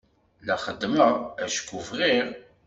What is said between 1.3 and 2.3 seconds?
acku bɣiɣ.